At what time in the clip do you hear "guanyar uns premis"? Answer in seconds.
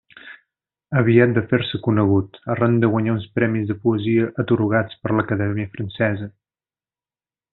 2.95-3.69